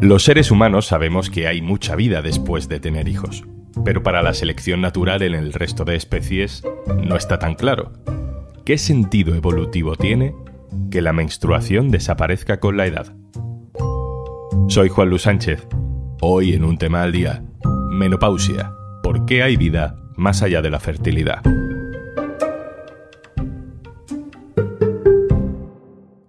[0.00, 3.44] Los seres humanos sabemos que hay mucha vida después de tener hijos,
[3.84, 6.62] pero para la selección natural en el resto de especies
[7.02, 7.92] no está tan claro.
[8.64, 10.36] ¿Qué sentido evolutivo tiene
[10.92, 13.12] que la menstruación desaparezca con la edad?
[14.68, 15.66] Soy Juan Luis Sánchez.
[16.20, 17.42] Hoy en un tema al día,
[17.90, 18.72] menopausia.
[19.02, 21.42] ¿Por qué hay vida más allá de la fertilidad?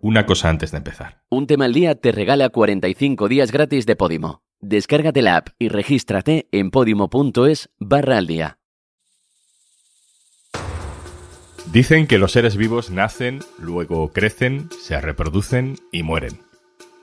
[0.10, 1.22] Una cosa antes de empezar.
[1.30, 4.42] Un tema al día te regala 45 días gratis de Podimo.
[4.60, 8.58] Descárgate la app y regístrate en podimo.es barra al día.
[11.72, 16.40] Dicen que los seres vivos nacen, luego crecen, se reproducen y mueren.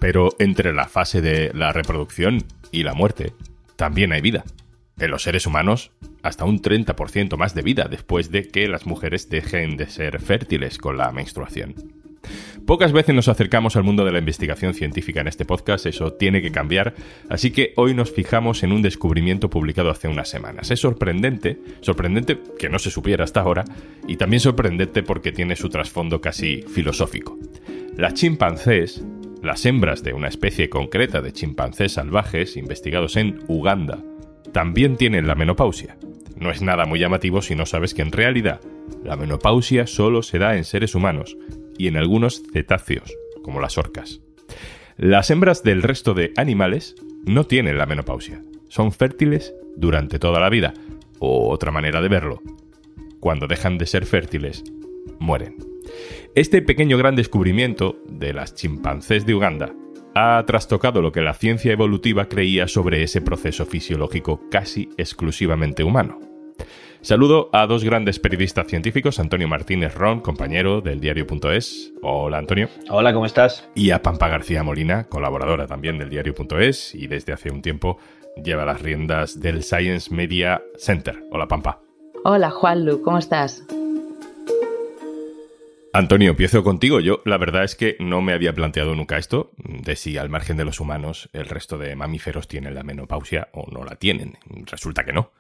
[0.01, 3.35] Pero entre la fase de la reproducción y la muerte,
[3.77, 4.43] también hay vida.
[4.99, 5.93] En los seres humanos,
[6.25, 10.79] hasta un 30% más de vida después de que las mujeres dejen de ser fértiles
[10.79, 12.06] con la menstruación.
[12.67, 16.43] Pocas veces nos acercamos al mundo de la investigación científica en este podcast, eso tiene
[16.43, 16.95] que cambiar,
[17.29, 20.73] así que hoy nos fijamos en un descubrimiento publicado hace unas semanas.
[20.73, 23.65] Es sorprendente, sorprendente que no se supiera hasta ahora,
[24.09, 27.39] y también sorprendente porque tiene su trasfondo casi filosófico.
[27.97, 29.01] Las chimpancés,
[29.45, 34.03] las hembras de una especie concreta de chimpancés salvajes investigados en Uganda,
[34.53, 35.99] también tienen la menopausia.
[36.35, 38.61] No es nada muy llamativo si no sabes que en realidad
[39.05, 41.37] la menopausia solo se da en seres humanos
[41.79, 44.21] y en algunos cetáceos, como las orcas.
[44.97, 46.95] Las hembras del resto de animales
[47.27, 48.41] no tienen la menopausia.
[48.69, 50.75] Son fértiles durante toda la vida.
[51.19, 52.43] O otra manera de verlo,
[53.21, 54.65] cuando dejan de ser fértiles,
[55.19, 55.57] mueren.
[56.35, 59.73] Este pequeño gran descubrimiento de las chimpancés de Uganda
[60.15, 66.21] ha trastocado lo que la ciencia evolutiva creía sobre ese proceso fisiológico casi exclusivamente humano.
[67.01, 71.93] Saludo a dos grandes periodistas científicos, Antonio Martínez Ron, compañero del diario.es.
[72.03, 72.69] Hola, Antonio.
[72.91, 73.69] Hola, ¿cómo estás?
[73.75, 77.99] Y a Pampa García Molina, colaboradora también del diario.es y desde hace un tiempo
[78.43, 81.23] lleva las riendas del Science Media Center.
[81.31, 81.81] Hola, Pampa.
[82.25, 83.65] Hola, Juanlu, ¿cómo estás?
[85.93, 87.01] Antonio, empiezo contigo.
[87.01, 90.57] Yo la verdad es que no me había planteado nunca esto, de si al margen
[90.57, 94.37] de los humanos el resto de mamíferos tienen la menopausia o no la tienen.
[94.67, 95.31] Resulta que no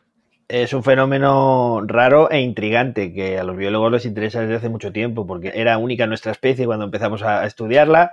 [0.48, 4.92] es un fenómeno raro e intrigante que a los biólogos les interesa desde hace mucho
[4.92, 8.12] tiempo porque era única nuestra especie cuando empezamos a estudiarla.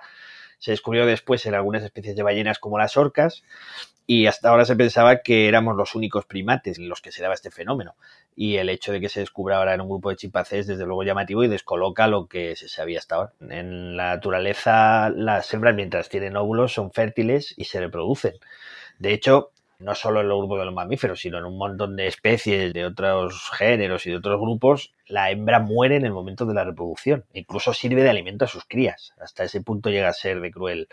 [0.58, 3.44] Se descubrió después en algunas especies de ballenas como las orcas
[4.08, 7.36] y hasta ahora se pensaba que éramos los únicos primates en los que se daba
[7.36, 7.96] este fenómeno.
[8.36, 11.04] Y el hecho de que se descubra ahora en un grupo de chimpancés desde luego
[11.04, 13.34] llamativo y descoloca lo que se sabía hasta ahora.
[13.50, 18.34] En la naturaleza las hembras mientras tienen óvulos son fértiles y se reproducen.
[19.00, 19.53] De hecho,
[19.84, 22.86] no solo en el grupo de los mamíferos, sino en un montón de especies de
[22.86, 27.26] otros géneros y de otros grupos, la hembra muere en el momento de la reproducción.
[27.34, 29.14] Incluso sirve de alimento a sus crías.
[29.20, 30.88] Hasta ese punto llega a ser de cruel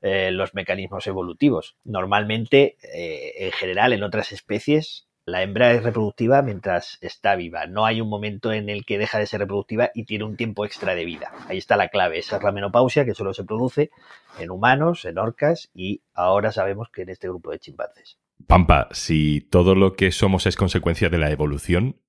[0.00, 1.76] eh, los mecanismos evolutivos.
[1.84, 7.66] Normalmente, eh, en general, en otras especies, la hembra es reproductiva mientras está viva.
[7.66, 10.64] No hay un momento en el que deja de ser reproductiva y tiene un tiempo
[10.64, 11.32] extra de vida.
[11.48, 12.18] Ahí está la clave.
[12.18, 13.90] Esa es la menopausia que solo se produce
[14.38, 18.16] en humanos, en orcas y ahora sabemos que en este grupo de chimpancés.
[18.46, 22.00] Pampa, si todo lo que somos es consecuencia de la evolución,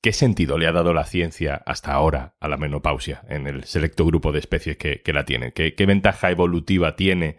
[0.00, 4.06] ¿qué sentido le ha dado la ciencia hasta ahora a la menopausia en el selecto
[4.06, 5.52] grupo de especies que, la tienen?
[5.52, 7.36] ¿Qué, ventaja evolutiva tiene,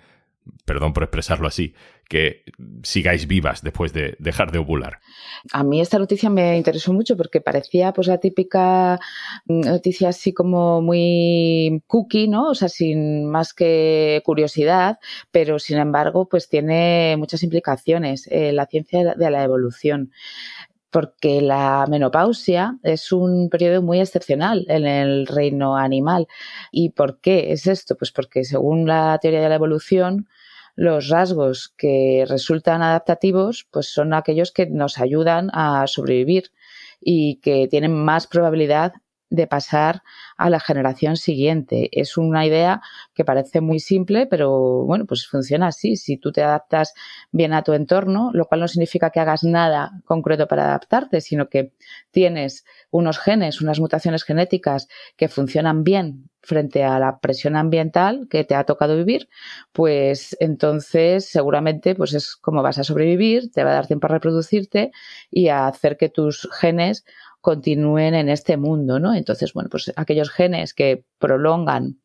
[0.66, 1.74] perdón por expresarlo así,
[2.08, 2.44] que
[2.84, 5.00] sigáis vivas después de dejar de ovular?
[5.52, 9.00] A mí esta noticia me interesó mucho porque parecía pues la típica
[9.46, 12.50] noticia así como muy cookie, ¿no?
[12.50, 15.00] O sea, sin más que curiosidad,
[15.32, 20.12] pero sin embargo pues tiene muchas implicaciones eh, la ciencia de la evolución
[20.94, 26.28] porque la menopausia es un periodo muy excepcional en el reino animal.
[26.72, 27.98] ¿Y por qué es esto?
[27.98, 30.30] Pues porque según la teoría de la evolución,
[30.76, 36.52] los rasgos que resultan adaptativos pues son aquellos que nos ayudan a sobrevivir
[37.02, 38.94] y que tienen más probabilidad
[39.34, 40.04] de pasar
[40.38, 41.90] a la generación siguiente.
[41.92, 42.82] Es una idea
[43.16, 45.96] que parece muy simple, pero bueno, pues funciona así.
[45.96, 46.94] Si tú te adaptas
[47.32, 51.50] bien a tu entorno, lo cual no significa que hagas nada concreto para adaptarte, sino
[51.50, 51.74] que
[52.12, 54.88] tienes unos genes, unas mutaciones genéticas
[55.18, 59.30] que funcionan bien frente a la presión ambiental que te ha tocado vivir,
[59.72, 64.10] pues entonces seguramente pues es como vas a sobrevivir, te va a dar tiempo a
[64.10, 64.92] reproducirte
[65.32, 67.06] y a hacer que tus genes
[67.44, 69.14] continúen en este mundo, ¿no?
[69.14, 72.00] Entonces, bueno, pues aquellos genes que prolongan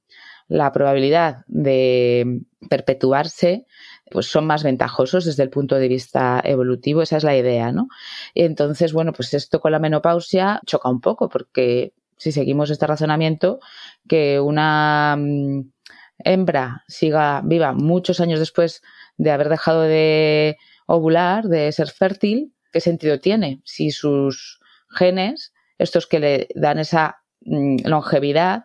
[0.49, 3.64] la probabilidad de perpetuarse,
[4.11, 7.87] pues son más ventajosos desde el punto de vista evolutivo, esa es la idea, ¿no?
[8.35, 13.61] Entonces, bueno, pues esto con la menopausia choca un poco, porque si seguimos este razonamiento,
[14.08, 15.70] que una mm,
[16.19, 18.82] hembra siga viva muchos años después
[19.19, 20.56] de haber dejado de
[20.88, 24.57] ovular, de ser fértil, ¿qué sentido tiene si sus
[24.90, 28.64] genes, estos que le dan esa mm, longevidad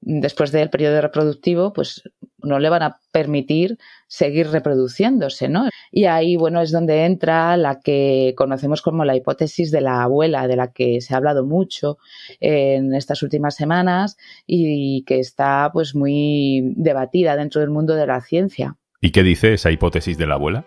[0.00, 2.02] después del periodo reproductivo, pues
[2.42, 5.68] no le van a permitir seguir reproduciéndose, ¿no?
[5.90, 10.48] Y ahí, bueno, es donde entra la que conocemos como la hipótesis de la abuela,
[10.48, 11.98] de la que se ha hablado mucho
[12.40, 18.20] en estas últimas semanas y que está, pues, muy debatida dentro del mundo de la
[18.20, 18.76] ciencia.
[19.02, 20.64] ¿Y qué dice esa hipótesis de la abuela?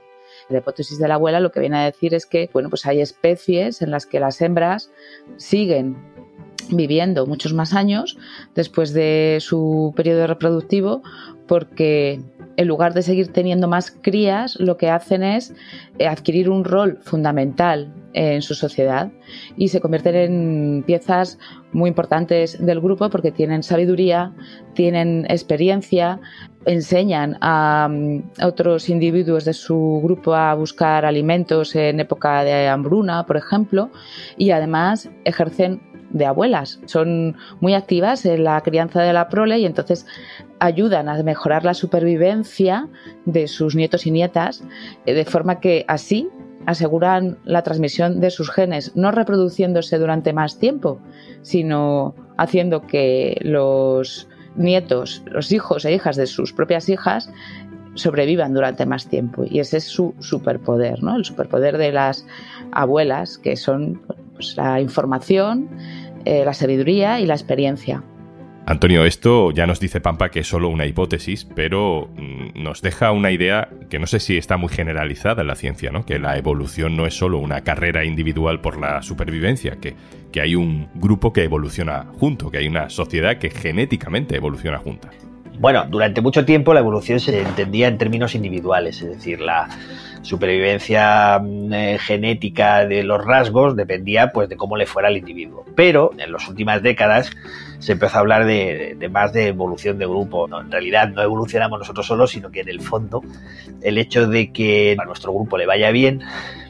[0.50, 3.02] La hipótesis de la abuela lo que viene a decir es que, bueno, pues hay
[3.02, 4.92] especies en las que las hembras
[5.38, 5.98] siguen
[6.70, 8.18] viviendo muchos más años
[8.56, 11.02] después de su periodo reproductivo
[11.48, 12.22] porque
[12.56, 15.54] en lugar de seguir teniendo más crías, lo que hacen es
[15.98, 19.12] eh, adquirir un rol fundamental en su sociedad
[19.58, 21.40] y se convierten en piezas
[21.72, 24.34] muy importantes del grupo porque tienen sabiduría,
[24.76, 26.20] tienen experiencia,
[26.66, 27.90] enseñan a,
[28.40, 33.90] a otros individuos de su grupo a buscar alimentos en época de hambruna, por ejemplo,
[34.38, 35.82] y además ejercen
[36.14, 36.80] de abuelas.
[36.86, 40.06] Son muy activas en la crianza de la prole y entonces
[40.60, 42.88] ayudan a mejorar la supervivencia
[43.26, 44.64] de sus nietos y nietas,
[45.06, 46.30] eh, de forma que así
[46.66, 51.00] aseguran la transmisión de sus genes, no reproduciéndose durante más tiempo,
[51.42, 57.30] sino haciendo que los nietos, los hijos e hijas de sus propias hijas
[57.96, 59.46] sobrevivan durante más tiempo.
[59.50, 61.16] Y ese es su superpoder, ¿no?
[61.16, 62.26] El superpoder de las
[62.72, 64.02] abuelas, que son
[64.34, 65.70] pues, la información,
[66.26, 68.04] eh, la sabiduría y la experiencia.
[68.66, 73.12] Antonio, esto ya nos dice Pampa que es solo una hipótesis, pero mm, nos deja
[73.12, 76.06] una idea que no sé si está muy generalizada en la ciencia, ¿no?
[76.06, 79.96] Que la evolución no es solo una carrera individual por la supervivencia, que,
[80.32, 85.10] que hay un grupo que evoluciona junto, que hay una sociedad que genéticamente evoluciona junta.
[85.60, 89.68] Bueno, durante mucho tiempo la evolución se entendía en términos individuales, es decir, la
[90.22, 95.66] supervivencia mm, eh, genética de los rasgos dependía pues de cómo le fuera al individuo.
[95.76, 97.30] Pero en las últimas décadas
[97.84, 100.48] se empezó a hablar de, más de evolución de grupo.
[100.48, 103.22] No, en realidad no evolucionamos nosotros solos, sino que en el fondo
[103.82, 106.22] el hecho de que a nuestro grupo le vaya bien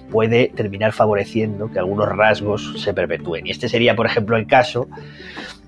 [0.10, 3.46] puede terminar favoreciendo que algunos rasgos se perpetúen.
[3.46, 4.88] Y este sería, por ejemplo, el caso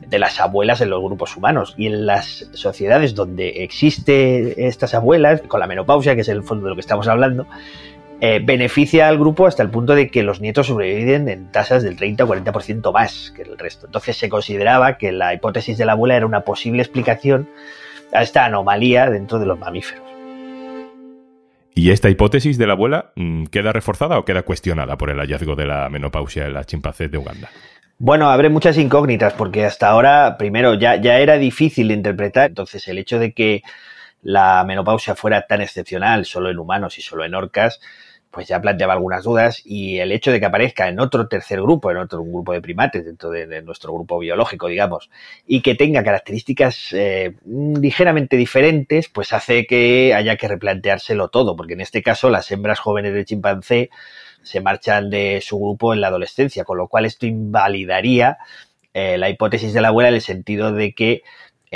[0.07, 1.75] de las abuelas en los grupos humanos.
[1.77, 6.63] Y en las sociedades donde existe estas abuelas, con la menopausia, que es el fondo
[6.63, 7.45] de lo que estamos hablando,
[8.21, 11.97] eh, beneficia al grupo hasta el punto de que los nietos sobreviven en tasas del
[11.97, 13.87] 30 o 40% más que el resto.
[13.87, 17.49] Entonces se consideraba que la hipótesis de la abuela era una posible explicación
[18.13, 20.05] a esta anomalía dentro de los mamíferos.
[21.77, 25.55] ¿Y esta hipótesis de la abuela mm, queda reforzada o queda cuestionada por el hallazgo
[25.55, 27.49] de la menopausia en las chimpancés de Uganda?
[27.97, 32.87] Bueno, habrá muchas incógnitas porque hasta ahora, primero, ya, ya era difícil de interpretar, entonces
[32.87, 33.61] el hecho de que
[34.21, 37.79] la menopausia fuera tan excepcional solo en humanos y solo en orcas,
[38.35, 41.89] pues ya planteaba algunas dudas y el hecho de que aparezca en otro tercer grupo,
[41.89, 45.09] en otro grupo de primates dentro de, nuestro grupo biológico, digamos,
[45.47, 51.75] y que tenga características eh, ligeramente diferentes, pues hace que haya que replanteárselo todo, porque
[51.75, 53.89] en este caso las hembras jóvenes de chimpancé
[54.43, 58.37] se marchan de su grupo en la adolescencia, con lo cual esto invalidaría
[58.93, 61.23] eh, la hipótesis de la abuela en el sentido de que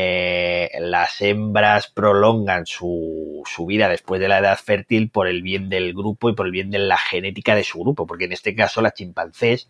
[0.01, 5.67] eh, las hembras prolongan su, su, vida después de la edad fértil por el bien
[5.67, 8.55] del grupo y por el bien de la genética de su grupo, porque en este
[8.55, 9.67] caso las chimpancés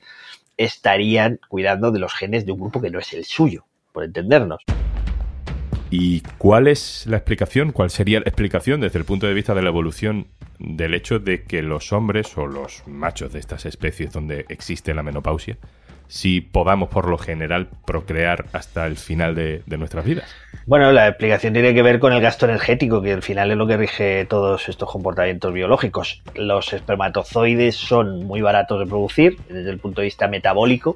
[0.56, 4.64] estarían cuidando de los genes de un grupo que no es el suyo, por entendernos.
[5.90, 7.72] ¿Y cuál es la explicación?
[7.72, 10.28] ¿Cuál sería la explicación desde el punto de vista de la evolución
[10.60, 15.02] del hecho de que los hombres o los machos de estas especies donde existe la
[15.02, 15.58] menopausia,
[16.10, 20.30] si podamos por lo general procrear hasta el final de, nuestras vidas?
[20.66, 23.68] Bueno, la explicación tiene que ver con el gasto energético, que al final es lo
[23.68, 26.22] que rige todos estos comportamientos biológicos.
[26.34, 30.96] Los espermatozoides son muy baratos de producir desde el punto de vista metabólico.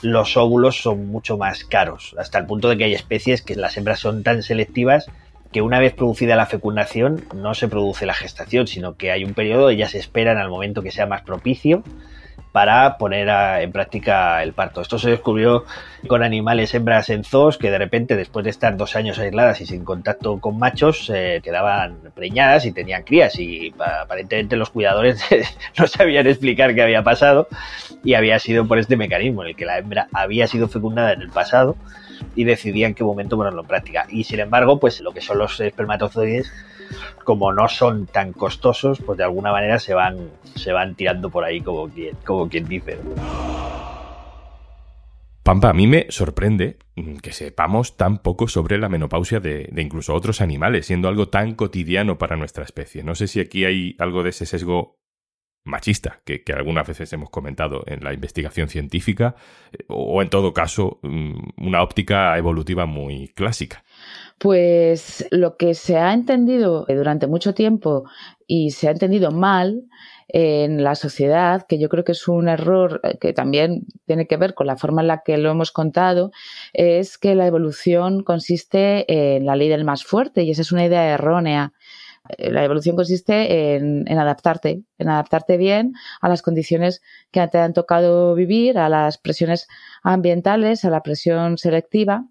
[0.00, 3.76] Los óvulos son mucho más caros, hasta el punto de que hay especies que las
[3.76, 5.06] hembras son tan selectivas
[5.52, 9.34] que una vez producida la fecundación no se produce la gestación, sino que hay un
[9.34, 11.82] periodo, ellas esperan al momento que sea más propicio
[12.52, 13.28] para poner
[13.60, 14.80] en práctica el parto.
[14.80, 15.64] Esto se descubrió
[16.08, 19.66] con animales hembras en zoos que de repente después de estar dos años aisladas y
[19.66, 23.38] sin contacto con machos se quedaban preñadas y tenían crías.
[23.38, 25.22] Y aparentemente los cuidadores
[25.78, 27.48] no sabían explicar qué había pasado.
[28.02, 31.20] Y había sido por este mecanismo en el que la hembra había sido fecundada en
[31.20, 31.76] el pasado
[32.34, 34.06] y decidía en qué momento ponerlo en práctica.
[34.08, 36.52] Y sin embargo, pues lo que son los espermatozoides,
[37.24, 41.44] como no son tan costosos, pues de alguna manera se van, se van tirando por
[41.44, 42.98] ahí como quien, como dice.
[45.46, 50.12] Pampa, a mí me sorprende mm, que sepamos tan poco sobre la menopausia de, incluso
[50.12, 53.04] otros animales, siendo algo tan cotidiano para nuestra especie.
[53.04, 54.96] No sé si aquí hay algo de ese sesgo
[55.66, 59.36] machista que, algunas veces hemos comentado en la investigación científica,
[59.72, 63.84] eh, o en todo caso mm, una óptica evolutiva muy clásica.
[64.38, 68.04] Pues lo que se ha entendido durante mucho tiempo
[68.46, 69.84] y se ha entendido mal
[70.28, 74.36] en la sociedad, que yo creo que es un error eh, que también tiene que
[74.36, 76.32] ver con la forma en la que lo hemos contado,
[76.72, 80.84] es que la evolución consiste en la ley del más fuerte y esa es una
[80.84, 81.72] idea errónea.
[82.36, 87.58] Eh, la evolución consiste en, en, adaptarte, en adaptarte bien a las condiciones que te
[87.58, 89.68] han tocado vivir, a las presiones
[90.02, 92.26] ambientales, a la presión selectiva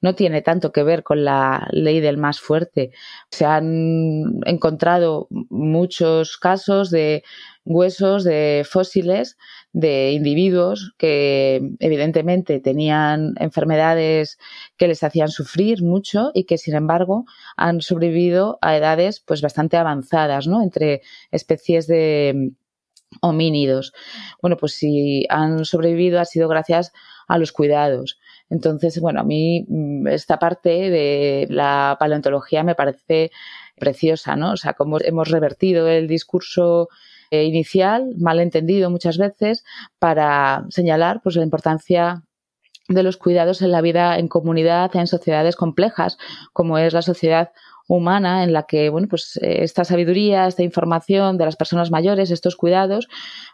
[0.00, 2.92] no tiene tanto que ver con la ley del más fuerte.
[3.30, 7.24] Se han encontrado muchos casos de
[7.64, 9.36] huesos de fósiles
[9.72, 14.38] de individuos que evidentemente tenían enfermedades
[14.76, 17.26] que les hacían sufrir mucho y que sin embargo
[17.56, 20.62] han sobrevivido a edades pues bastante avanzadas, ¿no?
[20.62, 22.52] Entre especies de
[23.20, 23.92] homínidos.
[24.40, 26.92] Bueno, pues si han sobrevivido ha sido gracias
[27.26, 28.18] a los cuidados.
[28.50, 33.30] Entonces, bueno, a mí mm, esta parte de la paleontología me parece
[33.76, 34.52] preciosa, ¿no?
[34.52, 36.88] O sea, cómo hemos revertido el discurso
[37.30, 39.64] eh, inicial, mal entendido muchas veces,
[39.98, 42.22] para señalar pues, la importancia
[42.88, 46.16] de los cuidados en la vida en comunidad, en sociedades complejas,
[46.54, 47.52] como es la sociedad
[47.88, 52.30] humana en la que, bueno, pues eh, esta sabiduría, esta información de las personas mayores,
[52.30, 53.08] estos cuidados,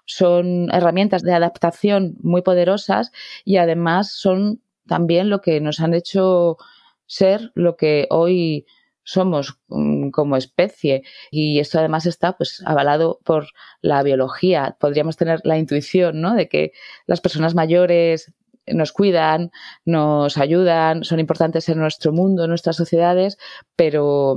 [0.04, 3.12] son herramientas de adaptación muy poderosas
[3.44, 6.58] y además son también lo que nos han hecho
[7.06, 8.66] ser lo que hoy
[9.04, 13.48] somos mm, como especie y esto además está pues avalado por
[13.82, 16.34] la biología podríamos tener la intuición ¿no?
[16.34, 16.72] de que
[17.06, 18.32] las personas mayores
[18.66, 19.50] nos cuidan,
[19.84, 23.38] nos ayudan, son importantes en nuestro mundo, en nuestras sociedades,
[23.76, 24.36] pero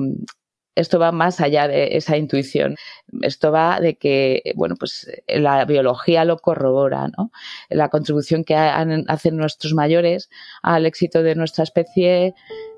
[0.78, 2.76] esto va más allá de esa intuición.
[3.22, 7.32] Esto va de que, bueno, pues la biología lo corrobora, ¿no?
[7.70, 10.30] La contribución que hacen nuestros mayores
[10.62, 12.36] al éxito de nuestra especie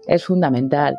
[0.07, 0.95] es fundamental.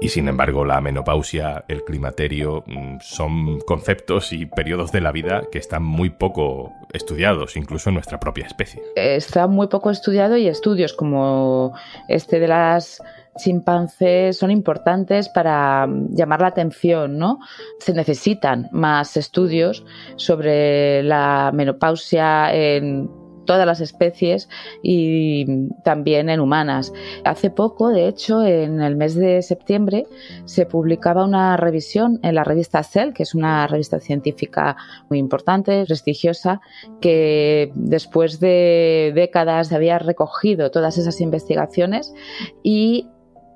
[0.00, 5.42] Y sin embargo, la menopausia, el climaterio, mm, son conceptos y periodos de la vida
[5.50, 8.82] que están muy poco estudiados, incluso en nuestra propia especie.
[8.94, 11.74] Está muy poco estudiado y estudios como
[12.08, 13.02] este de las
[13.38, 17.38] chimpancés son importantes para mm, llamar la atención, ¿no?
[17.78, 19.84] Se necesitan más estudios
[20.16, 23.08] sobre la menopausia en
[23.48, 24.48] todas las especies
[24.80, 26.92] y también en humanas.
[27.24, 30.06] Hace poco, de hecho, en el mes de septiembre,
[30.44, 34.76] se publicaba una revisión en la revista Cell, que es una revista científica
[35.08, 36.60] muy importante, prestigiosa,
[37.00, 42.14] que después de décadas había recogido todas esas investigaciones
[42.62, 43.08] y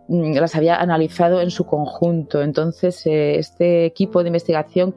[0.09, 2.43] Mm, las había analizado en su conjunto.
[2.43, 4.95] Entonces, eh, este equipo de investigación,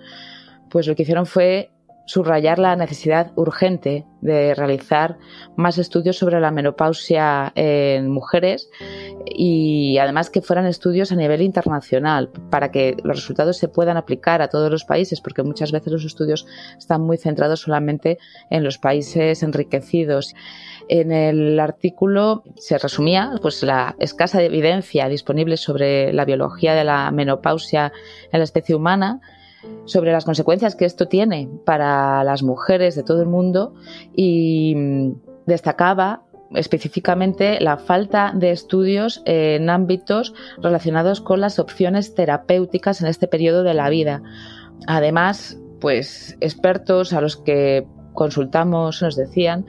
[0.69, 1.71] pues lo que hicieron fue
[2.05, 5.17] subrayar la necesidad urgente de realizar
[5.55, 8.69] más estudios sobre la menopausia en mujeres
[9.25, 14.41] y además que fueran estudios a nivel internacional para que los resultados se puedan aplicar
[14.41, 16.45] a todos los países porque muchas veces los estudios
[16.77, 18.17] están muy centrados solamente
[18.49, 20.33] en los países enriquecidos.
[20.87, 27.11] En el artículo se resumía pues la escasa evidencia disponible sobre la biología de la
[27.11, 27.91] menopausia
[28.31, 29.21] en la especie humana
[29.85, 33.73] sobre las consecuencias que esto tiene para las mujeres de todo el mundo
[34.15, 35.11] y mm,
[35.45, 43.27] destacaba específicamente la falta de estudios en ámbitos relacionados con las opciones terapéuticas en este
[43.27, 44.21] periodo de la vida.
[44.87, 49.65] Además, pues expertos a los que consultamos nos decían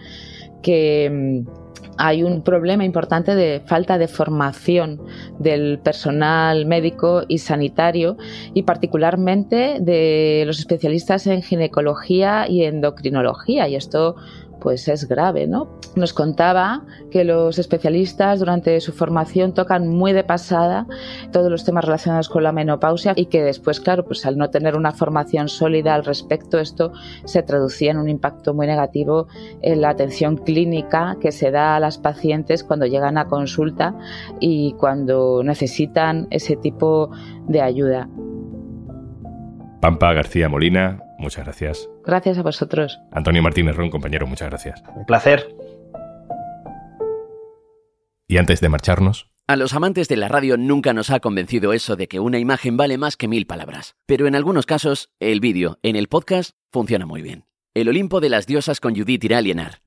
[0.63, 1.66] que mm,
[1.99, 5.01] hay un problema importante de falta de formación
[5.39, 8.17] del personal médico y sanitario
[8.55, 14.17] y particularmente de los especialistas en ginecología y endocrinología y esto
[14.61, 15.69] pues es grave, ¿no?
[15.95, 20.87] Nos contaba que los especialistas durante su formación tocan muy de pasada
[21.33, 24.77] todos los temas relacionados con la menopausia y que después, claro, pues al no tener
[24.77, 26.93] una formación sólida al respecto, esto
[27.25, 29.29] se traducía en un impacto muy negativo
[29.63, 33.95] en la atención clínica que se da a las pacientes cuando llegan a consulta
[34.41, 37.11] y cuando necesitan ese tipo
[37.49, 38.09] de ayuda.
[39.81, 41.89] Pampa García Molina, muchas gracias.
[42.05, 42.99] Gracias a vosotros.
[43.13, 44.83] Antonio Martínez Ron, compañero, muchas gracias.
[44.95, 45.55] Un placer.
[48.29, 49.31] Y antes de marcharnos...
[49.49, 52.77] A los amantes de la radio nunca nos ha convencido eso de que una imagen
[52.77, 53.95] vale más que mil palabras.
[54.05, 57.45] Pero en algunos casos, el vídeo en el podcast funciona muy bien.
[57.73, 59.43] El Olimpo de las Diosas con Judith irá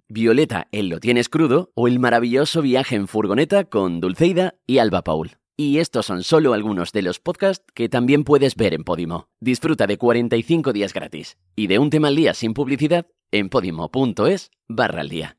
[0.07, 5.03] Violeta en Lo Tienes Crudo o el maravilloso viaje en furgoneta con Dulceida y Alba
[5.03, 5.38] Paul.
[5.59, 9.27] Y estos son solo algunos de los podcasts que también puedes ver en Podimo.
[9.41, 14.51] Disfruta de 45 días gratis y de un tema al día sin publicidad en podimo.es
[14.69, 15.35] barra al día.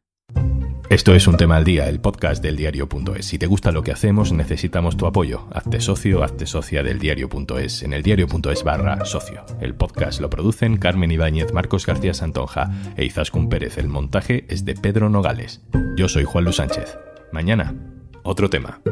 [0.90, 3.24] Esto es un tema al día, el podcast del diario.es.
[3.24, 5.48] Si te gusta lo que hacemos, necesitamos tu apoyo.
[5.54, 9.46] Hazte socio, hazte socia del diario.es en el diario.es barra socio.
[9.62, 13.78] El podcast lo producen Carmen Ibáñez, Marcos García Santonja e Izaskun Pérez.
[13.78, 15.62] El montaje es de Pedro Nogales.
[15.96, 16.98] Yo soy Juan Luis Sánchez.
[17.32, 17.74] Mañana,
[18.22, 18.82] otro tema.